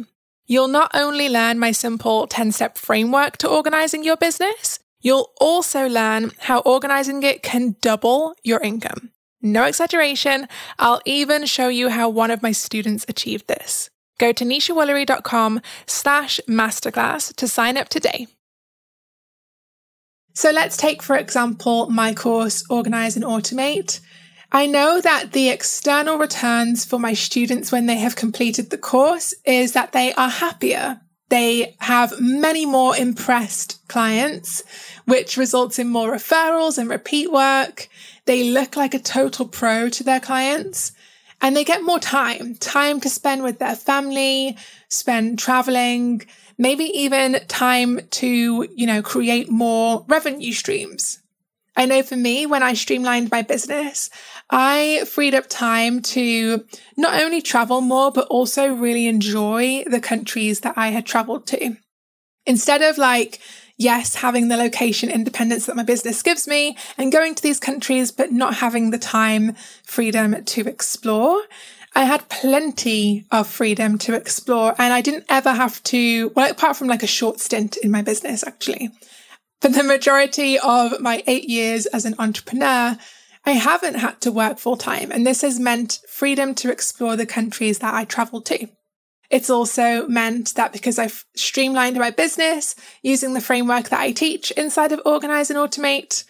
You'll 0.49 0.67
not 0.67 0.91
only 0.93 1.29
learn 1.29 1.61
my 1.61 1.71
simple 1.71 2.27
10 2.27 2.51
step 2.51 2.77
framework 2.77 3.37
to 3.39 3.49
organizing 3.49 4.03
your 4.03 4.17
business, 4.17 4.81
you'll 5.01 5.31
also 5.41 5.89
learn 5.89 6.33
how 6.37 6.59
organizing 6.63 7.23
it 7.23 7.45
can 7.45 7.77
double 7.81 8.35
your 8.43 8.59
income. 8.61 9.13
No 9.41 9.67
exaggeration, 9.67 10.49
I'll 10.81 11.01
even 11.05 11.47
show 11.47 11.69
you 11.69 11.91
how 11.91 12.09
one 12.09 12.33
of 12.33 12.43
my 12.43 12.51
students 12.51 13.07
achieved 13.09 13.47
this. 13.47 13.89
Go 14.21 14.33
to 14.33 14.45
neshawoolery.com 14.45 15.63
slash 15.87 16.41
masterclass 16.47 17.35
to 17.37 17.49
sign 17.49 17.79
up 17.79 17.89
today. 17.89 18.27
So 20.35 20.51
let's 20.51 20.77
take, 20.77 21.03
for 21.03 21.17
example, 21.17 21.89
my 21.89 22.13
course, 22.13 22.63
Organize 22.69 23.17
and 23.17 23.25
Automate. 23.25 24.01
I 24.53 24.67
know 24.67 25.01
that 25.01 25.33
the 25.33 25.49
external 25.49 26.19
returns 26.19 26.85
for 26.85 26.99
my 26.99 27.15
students 27.15 27.73
when 27.73 27.87
they 27.87 27.97
have 27.97 28.15
completed 28.15 28.69
the 28.69 28.77
course 28.77 29.33
is 29.47 29.73
that 29.73 29.93
they 29.93 30.13
are 30.13 30.29
happier. 30.29 31.01
They 31.31 31.77
have 31.79 32.21
many 32.21 32.67
more 32.67 32.95
impressed 32.95 33.81
clients, 33.89 34.63
which 35.07 35.39
results 35.39 35.79
in 35.79 35.89
more 35.89 36.13
referrals 36.13 36.77
and 36.77 36.91
repeat 36.91 37.33
work. 37.33 37.89
They 38.27 38.51
look 38.51 38.77
like 38.77 38.93
a 38.93 38.99
total 38.99 39.49
pro 39.49 39.89
to 39.89 40.05
their 40.05 40.21
clients 40.21 40.93
and 41.41 41.57
they 41.57 41.65
get 41.65 41.85
more 41.85 41.99
time, 41.99 42.55
time 42.57 43.01
to 43.01 43.09
spend 43.09 43.43
with 43.43 43.59
their 43.59 43.77
family, 43.77 44.57
spend 44.89 45.39
traveling, 45.39 46.23
maybe 46.59 46.85
even 46.85 47.41
time 47.49 48.01
to, 48.11 48.69
you 48.75 48.87
know, 48.87 49.03
create 49.03 49.51
more 49.51 50.05
revenue 50.09 50.53
streams. 50.53 51.21
I 51.77 51.87
know 51.87 52.03
for 52.03 52.17
me, 52.17 52.45
when 52.47 52.63
I 52.63 52.75
streamlined 52.75 53.31
my 53.31 53.43
business, 53.43 54.11
I 54.51 55.05
freed 55.07 55.35
up 55.35 55.49
time 55.49 56.03
to 56.03 56.65
not 56.97 57.23
only 57.23 57.41
travel 57.41 57.81
more, 57.81 58.11
but 58.11 58.27
also 58.29 58.73
really 58.73 59.07
enjoy 59.07 59.85
the 59.87 60.01
countries 60.01 60.61
that 60.61 60.77
I 60.77 60.89
had 60.89 61.07
traveled 61.07 61.47
to. 61.49 61.77
Instead 62.45 62.83
of 62.83 62.99
like 62.99 63.39
yes, 63.81 64.17
having 64.17 64.49
the 64.49 64.59
location 64.59 65.11
independence 65.11 65.65
that 65.65 65.75
my 65.75 65.83
business 65.83 66.23
gives 66.23 66.47
me 66.47 66.77
and 66.99 67.11
going 67.11 67.35
to 67.35 67.43
these 67.43 67.59
countries, 67.59 68.13
but 68.13 68.31
not 68.31 68.57
having 68.57 68.91
the 68.91 68.99
time 68.99 69.57
freedom 69.85 70.45
to 70.45 70.69
explore. 70.69 71.43
I 71.95 72.05
had 72.05 72.29
plenty 72.29 73.27
of 73.33 73.49
freedom 73.49 73.97
to 73.99 74.15
explore 74.15 74.75
and 74.79 74.93
I 74.93 75.01
didn't 75.01 75.25
ever 75.31 75.53
have 75.53 75.83
to, 75.85 76.29
well, 76.37 76.51
apart 76.51 76.77
from 76.77 76.89
like 76.89 77.03
a 77.03 77.09
short 77.09 77.41
stint 77.41 77.79
in 77.79 77.91
my 77.91 78.03
business, 78.03 78.47
actually. 78.47 78.91
For 79.63 79.69
the 79.69 79.83
majority 79.83 80.59
of 80.59 81.01
my 81.01 81.25
eight 81.27 81.49
years 81.49 81.87
as 81.87 82.05
an 82.05 82.15
entrepreneur, 82.19 82.99
I 83.47 83.53
haven't 83.53 83.95
had 83.95 84.21
to 84.21 84.31
work 84.31 84.59
full 84.59 84.77
time. 84.77 85.11
And 85.11 85.27
this 85.27 85.41
has 85.41 85.59
meant 85.59 86.01
freedom 86.07 86.55
to 86.57 86.71
explore 86.71 87.17
the 87.17 87.27
countries 87.27 87.79
that 87.79 87.95
I 87.95 88.05
travel 88.05 88.43
to. 88.43 88.69
It's 89.31 89.49
also 89.49 90.07
meant 90.09 90.55
that 90.57 90.73
because 90.73 90.99
I've 90.99 91.25
streamlined 91.37 91.97
my 91.97 92.11
business 92.11 92.75
using 93.03 93.33
the 93.33 93.41
framework 93.41 93.89
that 93.91 94.01
I 94.01 94.11
teach 94.11 94.51
inside 94.53 94.91
of 94.93 95.01
Organize 95.07 95.51
and 95.51 95.59
Automate, 95.59 96.25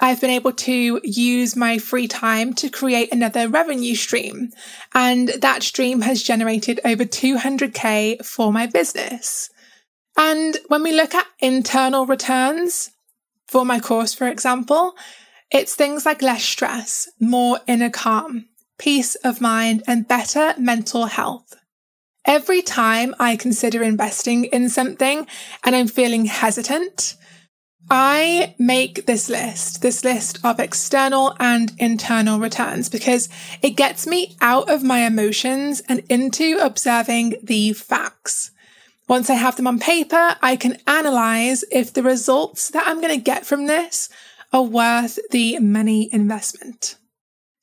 I've 0.00 0.20
been 0.20 0.30
able 0.30 0.52
to 0.52 1.00
use 1.02 1.56
my 1.56 1.78
free 1.78 2.08
time 2.08 2.54
to 2.54 2.70
create 2.70 3.12
another 3.12 3.48
revenue 3.48 3.94
stream. 3.94 4.50
And 4.94 5.28
that 5.40 5.62
stream 5.62 6.00
has 6.02 6.22
generated 6.22 6.80
over 6.84 7.04
200k 7.04 8.24
for 8.24 8.52
my 8.52 8.66
business. 8.66 9.50
And 10.16 10.56
when 10.68 10.82
we 10.82 10.92
look 10.92 11.14
at 11.14 11.26
internal 11.40 12.06
returns 12.06 12.90
for 13.46 13.64
my 13.64 13.80
course, 13.80 14.14
for 14.14 14.28
example, 14.28 14.94
it's 15.50 15.74
things 15.74 16.06
like 16.06 16.22
less 16.22 16.44
stress, 16.44 17.08
more 17.20 17.58
inner 17.66 17.90
calm, 17.90 18.46
peace 18.78 19.16
of 19.16 19.40
mind, 19.40 19.82
and 19.86 20.06
better 20.06 20.54
mental 20.58 21.06
health. 21.06 21.57
Every 22.24 22.62
time 22.62 23.14
I 23.18 23.36
consider 23.36 23.82
investing 23.82 24.44
in 24.46 24.68
something 24.68 25.26
and 25.64 25.74
I'm 25.74 25.88
feeling 25.88 26.26
hesitant, 26.26 27.16
I 27.90 28.54
make 28.58 29.06
this 29.06 29.30
list, 29.30 29.80
this 29.80 30.04
list 30.04 30.38
of 30.44 30.60
external 30.60 31.34
and 31.40 31.72
internal 31.78 32.38
returns 32.38 32.90
because 32.90 33.30
it 33.62 33.70
gets 33.70 34.06
me 34.06 34.36
out 34.42 34.68
of 34.68 34.82
my 34.82 35.06
emotions 35.06 35.80
and 35.88 36.00
into 36.10 36.58
observing 36.60 37.36
the 37.42 37.72
facts. 37.72 38.50
Once 39.08 39.30
I 39.30 39.34
have 39.34 39.56
them 39.56 39.66
on 39.66 39.78
paper, 39.78 40.36
I 40.42 40.56
can 40.56 40.76
analyze 40.86 41.64
if 41.72 41.94
the 41.94 42.02
results 42.02 42.68
that 42.70 42.86
I'm 42.86 43.00
going 43.00 43.14
to 43.14 43.24
get 43.24 43.46
from 43.46 43.66
this 43.66 44.10
are 44.52 44.62
worth 44.62 45.18
the 45.30 45.58
money 45.58 46.10
investment. 46.12 46.96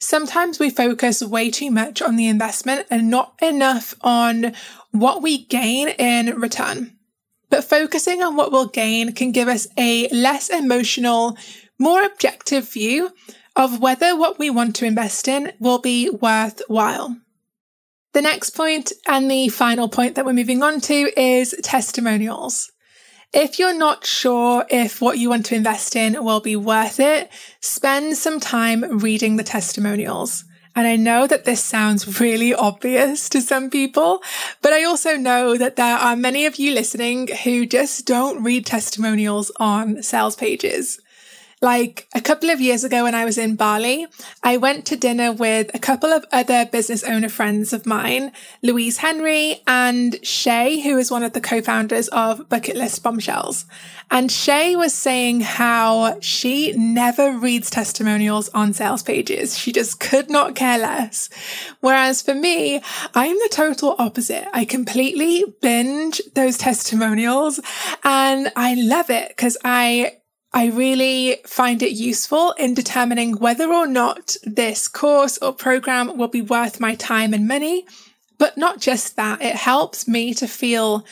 Sometimes 0.06 0.60
we 0.60 0.70
focus 0.70 1.24
way 1.24 1.50
too 1.50 1.72
much 1.72 2.00
on 2.00 2.16
the 2.16 2.28
investment 2.28 2.86
and 2.92 3.10
not 3.10 3.34
enough 3.42 3.96
on 4.02 4.54
what 4.92 5.24
we 5.24 5.46
gain 5.46 5.90
in 5.90 6.40
return. 6.40 6.96
But 7.50 7.64
focusing 7.64 8.22
on 8.22 8.36
what 8.36 8.52
we'll 8.52 8.68
gain 8.68 9.14
can 9.14 9.32
give 9.32 9.48
us 9.48 9.68
a 9.80 10.08
less 10.10 10.50
emotional, 10.50 11.36
more 11.80 12.04
objective 12.04 12.72
view 12.72 13.14
of 13.56 13.80
whether 13.80 14.16
what 14.16 14.38
we 14.38 14.52
want 14.52 14.76
to 14.76 14.86
invest 14.86 15.28
in 15.28 15.54
will 15.60 15.80
be 15.80 16.12
worthwhile. 16.12 17.18
The 18.14 18.22
next 18.22 18.52
point 18.52 18.92
and 19.08 19.30
the 19.30 19.50
final 19.50 19.90
point 19.90 20.14
that 20.16 20.26
we're 20.26 20.34
moving 20.34 20.62
on 20.62 20.82
to 20.82 21.20
is 21.20 21.56
testimonials. 21.64 22.72
If 23.38 23.60
you're 23.60 23.77
not 23.77 24.06
sure 24.06 24.65
if 24.70 25.01
what 25.01 25.18
you 25.18 25.30
want 25.30 25.46
to 25.48 25.56
invest 25.56 25.98
in 25.98 26.24
will 26.24 26.39
be 26.39 26.56
worth 26.56 27.01
it, 27.01 27.30
spend 27.60 28.15
some 28.15 28.39
time 28.39 29.00
reading 29.00 29.36
the 29.36 29.44
testimonials. 29.44 30.46
And 30.74 30.88
I 30.88 30.96
know 30.96 31.27
that 31.27 31.44
this 31.44 31.62
sounds 31.62 32.22
really 32.22 32.54
obvious 32.54 33.27
to 33.27 33.42
some 33.42 33.70
people, 33.70 34.24
but 34.62 34.72
I 34.72 34.86
also 34.86 35.18
know 35.18 35.58
that 35.58 35.75
there 35.75 35.98
are 35.98 36.15
many 36.15 36.46
of 36.46 36.56
you 36.56 36.74
listening 36.74 37.27
who 37.44 37.65
just 37.65 38.06
don't 38.06 38.42
read 38.42 38.65
testimonials 38.65 39.51
on 39.58 40.01
sales 40.01 40.38
pages. 40.38 41.01
Like 41.65 42.07
a 42.13 42.22
couple 42.22 42.51
of 42.51 42.62
years 42.62 42.84
ago 42.84 43.05
when 43.05 43.15
I 43.15 43.25
was 43.25 43.39
in 43.39 43.55
Bali, 43.55 44.05
I 44.43 44.55
went 44.55 44.86
to 44.86 44.95
dinner 44.95 45.31
with 45.31 45.72
a 45.74 45.79
couple 45.79 46.13
of 46.13 46.24
other 46.31 46.67
business 46.67 47.03
owner 47.03 47.27
friends 47.27 47.74
of 47.74 47.88
mine, 47.88 48.34
Louise 48.62 48.98
Henry 48.98 49.63
and 49.65 50.24
Shay, 50.24 50.81
who 50.81 50.95
is 51.00 51.10
one 51.10 51.24
of 51.24 51.34
the 51.34 51.41
co-founders 51.41 52.07
of 52.10 52.48
Bucket 52.50 52.75
List 52.75 53.01
Bombshells. 53.01 53.65
And 54.12 54.31
Shay 54.31 54.75
was 54.75 54.93
saying 54.93 55.41
how 55.41 56.19
she 56.19 56.72
never 56.74 57.36
reads 57.36 57.72
testimonials 57.72 58.48
on 58.50 58.74
sales 58.74 59.01
pages. 59.01 59.57
She 59.57 59.72
just 59.72 60.00
could 60.00 60.29
not 60.29 60.53
care 60.53 60.77
less. 60.77 61.31
Whereas 61.79 62.22
for 62.22 62.36
me, 62.36 62.79
I'm 63.15 63.38
the 63.38 63.50
total 63.51 63.95
opposite. 63.98 64.48
I 64.53 64.65
completely 64.65 65.43
binge 65.63 66.22
those 66.36 66.60
testimonials 66.60 67.60
and 68.03 68.51
I 68.55 68.75
love 68.75 69.10
it 69.10 69.29
because 69.29 69.57
I 69.63 70.17
I 70.56 70.68
really 70.68 71.42
find 71.46 71.84
it 71.84 71.92
useful 71.92 72.54
in 72.54 72.74
determining 72.74 73.40
whether 73.40 73.74
or 73.74 73.86
not 73.86 74.38
this 74.44 74.88
course 74.88 75.38
or 75.40 75.52
program 75.52 76.18
will 76.18 76.30
be 76.30 76.42
worth 76.42 76.80
my 76.80 76.96
time 76.96 77.34
and 77.34 77.46
money. 77.46 77.86
But 78.38 78.58
not 78.58 78.80
just 78.80 79.18
that, 79.18 79.42
it 79.42 79.56
helps 79.56 80.08
me 80.08 80.34
to 80.36 80.48
feel 80.48 81.06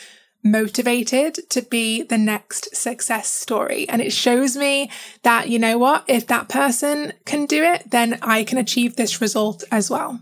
motivated 0.46 1.50
to 1.50 1.62
be 1.62 2.04
the 2.04 2.18
next 2.18 2.74
success 2.74 3.30
story. 3.30 3.88
And 3.90 4.02
it 4.02 4.14
shows 4.14 4.56
me 4.56 4.90
that, 5.24 5.50
you 5.50 5.60
know 5.60 5.78
what, 5.78 6.06
if 6.08 6.26
that 6.28 6.48
person 6.48 7.12
can 7.26 7.46
do 7.46 7.64
it, 7.64 7.92
then 7.92 8.20
I 8.22 8.46
can 8.46 8.58
achieve 8.58 8.96
this 8.96 9.20
result 9.20 9.66
as 9.70 9.90
well. 9.90 10.22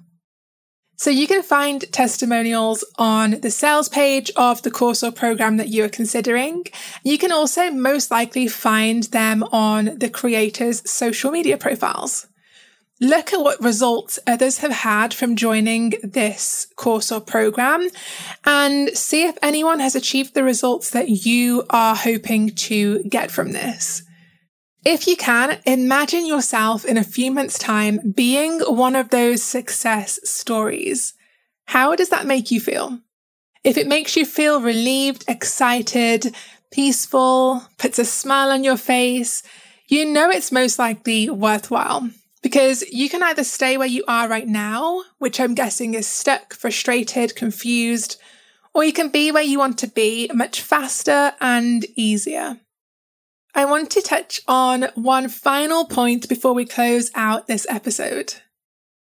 So 1.01 1.09
you 1.09 1.25
can 1.25 1.41
find 1.41 1.91
testimonials 1.91 2.83
on 2.99 3.39
the 3.41 3.49
sales 3.49 3.89
page 3.89 4.29
of 4.35 4.61
the 4.61 4.69
course 4.69 5.01
or 5.01 5.11
program 5.11 5.57
that 5.57 5.69
you 5.69 5.83
are 5.83 5.89
considering. 5.89 6.67
You 7.03 7.17
can 7.17 7.31
also 7.31 7.71
most 7.71 8.11
likely 8.11 8.47
find 8.47 9.05
them 9.05 9.41
on 9.45 9.97
the 9.97 10.11
creator's 10.11 10.87
social 10.87 11.31
media 11.31 11.57
profiles. 11.57 12.27
Look 12.99 13.33
at 13.33 13.39
what 13.39 13.59
results 13.63 14.19
others 14.27 14.59
have 14.59 14.71
had 14.71 15.11
from 15.11 15.35
joining 15.35 15.95
this 16.03 16.67
course 16.75 17.11
or 17.11 17.19
program 17.19 17.89
and 18.45 18.89
see 18.89 19.23
if 19.23 19.35
anyone 19.41 19.79
has 19.79 19.95
achieved 19.95 20.35
the 20.35 20.43
results 20.43 20.91
that 20.91 21.09
you 21.09 21.65
are 21.71 21.95
hoping 21.95 22.51
to 22.67 23.01
get 23.05 23.31
from 23.31 23.53
this. 23.53 24.03
If 24.83 25.07
you 25.07 25.15
can, 25.15 25.59
imagine 25.65 26.25
yourself 26.25 26.85
in 26.85 26.97
a 26.97 27.03
few 27.03 27.29
months' 27.29 27.59
time 27.59 27.99
being 28.15 28.61
one 28.61 28.95
of 28.95 29.09
those 29.09 29.43
success 29.43 30.19
stories. 30.23 31.13
How 31.65 31.95
does 31.95 32.09
that 32.09 32.25
make 32.25 32.49
you 32.49 32.59
feel? 32.59 32.99
If 33.63 33.77
it 33.77 33.85
makes 33.85 34.15
you 34.15 34.25
feel 34.25 34.59
relieved, 34.59 35.23
excited, 35.27 36.35
peaceful, 36.71 37.63
puts 37.77 37.99
a 37.99 38.05
smile 38.05 38.49
on 38.49 38.63
your 38.63 38.77
face, 38.77 39.43
you 39.87 40.03
know 40.03 40.31
it's 40.31 40.51
most 40.51 40.79
likely 40.79 41.29
worthwhile 41.29 42.09
because 42.41 42.81
you 42.91 43.07
can 43.07 43.21
either 43.21 43.43
stay 43.43 43.77
where 43.77 43.87
you 43.87 44.03
are 44.07 44.27
right 44.27 44.47
now, 44.47 45.03
which 45.19 45.39
I'm 45.39 45.53
guessing 45.53 45.93
is 45.93 46.07
stuck, 46.07 46.55
frustrated, 46.55 47.35
confused, 47.35 48.19
or 48.73 48.83
you 48.83 48.93
can 48.93 49.09
be 49.09 49.31
where 49.31 49.43
you 49.43 49.59
want 49.59 49.77
to 49.79 49.87
be 49.87 50.27
much 50.33 50.61
faster 50.61 51.33
and 51.39 51.85
easier. 51.95 52.60
I 53.71 53.73
want 53.75 53.91
to 53.91 54.01
touch 54.01 54.41
on 54.49 54.89
one 54.95 55.29
final 55.29 55.85
point 55.85 56.27
before 56.27 56.51
we 56.51 56.65
close 56.65 57.09
out 57.15 57.47
this 57.47 57.65
episode. 57.69 58.33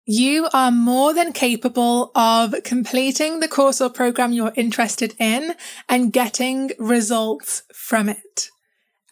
You 0.06 0.50
are 0.54 0.72
more 0.72 1.14
than 1.14 1.32
capable 1.32 2.12
of 2.16 2.54
completing 2.66 3.40
the 3.40 3.48
course 3.48 3.80
or 3.80 3.90
program 3.90 4.34
you're 4.34 4.52
interested 4.58 5.16
in 5.20 5.56
and 5.88 6.12
getting 6.12 6.72
results 6.80 7.64
from 7.74 8.10
it. 8.10 8.50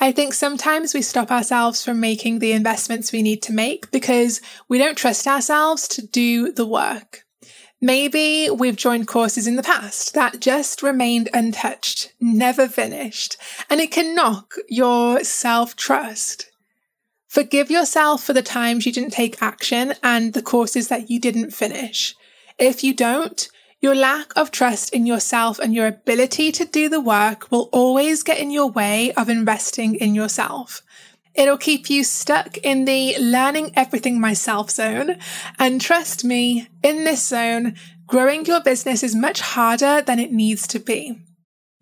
I 0.01 0.11
think 0.11 0.33
sometimes 0.33 0.93
we 0.93 1.01
stop 1.01 1.31
ourselves 1.31 1.81
from 1.85 2.01
making 2.01 2.39
the 2.39 2.51
investments 2.51 3.13
we 3.13 3.21
need 3.21 3.41
to 3.43 3.53
make 3.53 3.89
because 3.91 4.41
we 4.67 4.77
don't 4.77 4.97
trust 4.97 5.25
ourselves 5.25 5.87
to 5.87 6.05
do 6.05 6.51
the 6.51 6.67
work. 6.67 7.24
Maybe 7.85 8.49
we've 8.49 8.75
joined 8.75 9.07
courses 9.07 9.45
in 9.45 9.57
the 9.57 9.61
past 9.61 10.15
that 10.15 10.39
just 10.39 10.81
remained 10.81 11.29
untouched, 11.35 12.13
never 12.19 12.67
finished, 12.67 13.37
and 13.69 13.79
it 13.79 13.91
can 13.91 14.15
knock 14.15 14.55
your 14.67 15.23
self 15.23 15.75
trust. 15.75 16.49
Forgive 17.27 17.69
yourself 17.69 18.23
for 18.23 18.33
the 18.33 18.41
times 18.41 18.87
you 18.87 18.91
didn't 18.91 19.13
take 19.13 19.39
action 19.39 19.93
and 20.01 20.33
the 20.33 20.41
courses 20.41 20.87
that 20.87 21.11
you 21.11 21.19
didn't 21.19 21.51
finish. 21.51 22.15
If 22.57 22.83
you 22.83 22.91
don't, 22.91 23.47
your 23.81 23.93
lack 23.93 24.35
of 24.35 24.49
trust 24.49 24.91
in 24.91 25.05
yourself 25.05 25.59
and 25.59 25.71
your 25.75 25.85
ability 25.85 26.51
to 26.53 26.65
do 26.65 26.89
the 26.89 26.99
work 26.99 27.51
will 27.51 27.69
always 27.71 28.23
get 28.23 28.39
in 28.39 28.49
your 28.49 28.67
way 28.67 29.11
of 29.11 29.29
investing 29.29 29.93
in 29.93 30.15
yourself. 30.15 30.81
It'll 31.35 31.57
keep 31.57 31.89
you 31.89 32.03
stuck 32.03 32.57
in 32.57 32.85
the 32.85 33.17
learning 33.19 33.71
everything 33.75 34.19
myself 34.19 34.71
zone. 34.71 35.17
And 35.59 35.81
trust 35.81 36.23
me, 36.23 36.67
in 36.81 37.03
this 37.03 37.27
zone, 37.27 37.75
growing 38.07 38.45
your 38.45 38.61
business 38.61 39.03
is 39.03 39.15
much 39.15 39.41
harder 39.41 40.01
than 40.01 40.19
it 40.19 40.31
needs 40.31 40.65
to 40.67 40.79
be. 40.79 41.19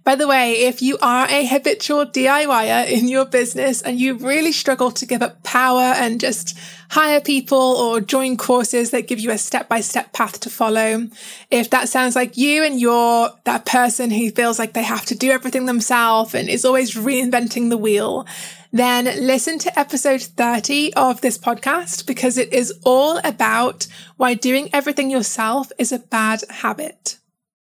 By 0.03 0.15
the 0.15 0.27
way, 0.27 0.63
if 0.63 0.81
you 0.81 0.97
are 1.01 1.27
a 1.29 1.45
habitual 1.45 2.05
DIYer 2.05 2.89
in 2.89 3.07
your 3.07 3.23
business 3.23 3.81
and 3.81 3.97
you 3.97 4.15
really 4.15 4.51
struggle 4.51 4.91
to 4.91 5.05
give 5.05 5.21
up 5.21 5.43
power 5.43 5.93
and 5.95 6.19
just 6.19 6.57
hire 6.89 7.21
people 7.21 7.57
or 7.57 8.01
join 8.01 8.35
courses 8.35 8.91
that 8.91 9.07
give 9.07 9.21
you 9.21 9.31
a 9.31 9.37
step 9.37 9.69
by 9.69 9.79
step 9.79 10.11
path 10.11 10.41
to 10.41 10.49
follow, 10.49 11.07
if 11.49 11.69
that 11.69 11.87
sounds 11.87 12.17
like 12.17 12.35
you 12.35 12.65
and 12.65 12.81
you're 12.81 13.29
that 13.45 13.65
person 13.65 14.11
who 14.11 14.29
feels 14.31 14.59
like 14.59 14.73
they 14.73 14.83
have 14.83 15.05
to 15.05 15.15
do 15.15 15.31
everything 15.31 15.67
themselves 15.67 16.35
and 16.35 16.49
is 16.49 16.65
always 16.65 16.95
reinventing 16.95 17.69
the 17.69 17.77
wheel, 17.77 18.27
then 18.73 19.05
listen 19.25 19.59
to 19.59 19.79
episode 19.79 20.23
30 20.23 20.95
of 20.95 21.21
this 21.21 21.37
podcast 21.37 22.07
because 22.07 22.39
it 22.39 22.51
is 22.51 22.73
all 22.83 23.19
about 23.23 23.85
why 24.17 24.33
doing 24.33 24.67
everything 24.73 25.11
yourself 25.11 25.71
is 25.77 25.91
a 25.91 25.99
bad 25.99 26.41
habit. 26.49 27.19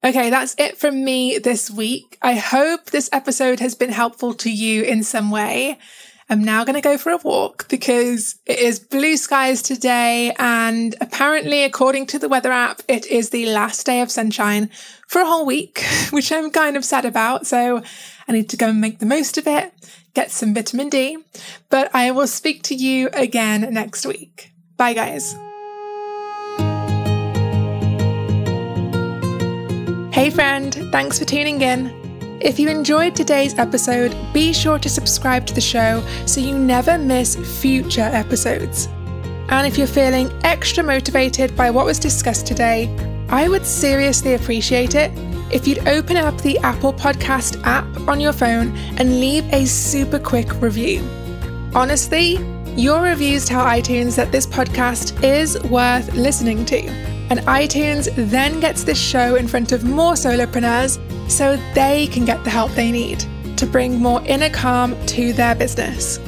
Okay, 0.05 0.29
that's 0.29 0.53
it 0.59 0.77
from 0.77 1.03
me 1.03 1.39
this 1.39 1.71
week. 1.71 2.19
I 2.21 2.35
hope 2.35 2.91
this 2.91 3.09
episode 3.11 3.59
has 3.59 3.73
been 3.73 3.89
helpful 3.89 4.35
to 4.35 4.51
you 4.51 4.83
in 4.83 5.01
some 5.01 5.31
way. 5.31 5.79
I'm 6.29 6.43
now 6.43 6.63
going 6.63 6.75
to 6.75 6.81
go 6.81 6.97
for 6.97 7.11
a 7.11 7.17
walk 7.17 7.67
because 7.69 8.35
it 8.45 8.59
is 8.59 8.79
blue 8.79 9.17
skies 9.17 9.61
today. 9.61 10.33
And 10.39 10.95
apparently, 11.01 11.63
according 11.63 12.07
to 12.07 12.19
the 12.19 12.29
weather 12.29 12.51
app, 12.51 12.81
it 12.87 13.05
is 13.07 13.29
the 13.29 13.45
last 13.47 13.85
day 13.85 14.01
of 14.01 14.09
sunshine 14.09 14.69
for 15.07 15.21
a 15.21 15.25
whole 15.25 15.45
week, 15.45 15.83
which 16.11 16.31
I'm 16.31 16.49
kind 16.49 16.77
of 16.77 16.85
sad 16.85 17.05
about. 17.05 17.45
So 17.47 17.83
I 18.27 18.31
need 18.31 18.49
to 18.49 18.57
go 18.57 18.69
and 18.69 18.81
make 18.81 18.99
the 18.99 19.05
most 19.05 19.37
of 19.37 19.47
it, 19.47 19.73
get 20.13 20.31
some 20.31 20.53
vitamin 20.53 20.89
D. 20.89 21.17
But 21.69 21.93
I 21.93 22.11
will 22.11 22.27
speak 22.27 22.63
to 22.63 22.75
you 22.75 23.09
again 23.13 23.73
next 23.73 24.05
week. 24.05 24.51
Bye, 24.77 24.93
guys. 24.93 25.35
Hey 30.13 30.29
friend, 30.29 30.73
thanks 30.91 31.17
for 31.17 31.25
tuning 31.25 31.59
in. 31.61 32.02
If 32.43 32.59
you 32.59 32.67
enjoyed 32.67 33.15
today's 33.15 33.57
episode, 33.57 34.13
be 34.33 34.51
sure 34.51 34.77
to 34.77 34.89
subscribe 34.89 35.47
to 35.47 35.53
the 35.53 35.61
show 35.61 36.05
so 36.25 36.41
you 36.41 36.59
never 36.59 36.97
miss 36.97 37.37
future 37.61 38.01
episodes. 38.01 38.87
And 39.47 39.65
if 39.65 39.77
you're 39.77 39.87
feeling 39.87 40.29
extra 40.43 40.83
motivated 40.83 41.55
by 41.55 41.69
what 41.69 41.85
was 41.85 41.99
discussed 41.99 42.45
today, 42.45 42.93
I 43.29 43.47
would 43.47 43.65
seriously 43.65 44.33
appreciate 44.33 44.93
it 44.93 45.09
if 45.53 45.65
you'd 45.65 45.87
open 45.87 46.17
up 46.17 46.41
the 46.41 46.57
Apple 46.59 46.91
Podcast 46.91 47.63
app 47.63 47.85
on 48.09 48.19
your 48.19 48.33
phone 48.33 48.75
and 48.97 49.21
leave 49.21 49.45
a 49.53 49.65
super 49.65 50.19
quick 50.19 50.61
review. 50.61 50.99
Honestly, 51.73 52.39
your 52.75 53.03
reviews 53.03 53.45
tell 53.45 53.65
iTunes 53.65 54.17
that 54.17 54.33
this 54.33 54.45
podcast 54.45 55.23
is 55.23 55.57
worth 55.63 56.13
listening 56.13 56.65
to 56.65 57.13
and 57.29 57.39
iTunes 57.47 58.13
then 58.29 58.59
gets 58.59 58.83
this 58.83 58.99
show 58.99 59.35
in 59.35 59.47
front 59.47 59.71
of 59.71 59.85
more 59.85 60.13
solopreneurs 60.13 60.99
so 61.33 61.57
they 61.73 62.07
can 62.07 62.25
get 62.25 62.43
the 62.43 62.49
help 62.49 62.71
they 62.71 62.91
need 62.91 63.25
to 63.57 63.65
bring 63.65 63.99
more 63.99 64.21
inner 64.25 64.49
calm 64.49 64.95
to 65.07 65.33
their 65.33 65.55
business. 65.55 66.19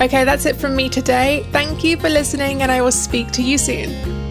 Okay, 0.00 0.24
that's 0.24 0.44
it 0.44 0.56
from 0.56 0.76
me 0.76 0.88
today. 0.88 1.46
Thank 1.52 1.82
you 1.82 1.96
for 1.96 2.08
listening, 2.08 2.62
and 2.62 2.70
I 2.70 2.82
will 2.82 2.92
speak 2.92 3.30
to 3.32 3.42
you 3.42 3.56
soon. 3.56 4.25